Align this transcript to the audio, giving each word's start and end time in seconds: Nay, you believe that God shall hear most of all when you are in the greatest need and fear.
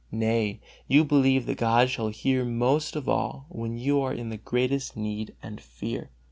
Nay, 0.11 0.59
you 0.87 1.03
believe 1.05 1.45
that 1.45 1.59
God 1.59 1.91
shall 1.91 2.07
hear 2.07 2.43
most 2.43 2.95
of 2.95 3.07
all 3.07 3.45
when 3.49 3.77
you 3.77 3.99
are 4.01 4.11
in 4.11 4.29
the 4.29 4.37
greatest 4.37 4.97
need 4.97 5.35
and 5.43 5.61
fear. 5.61 6.09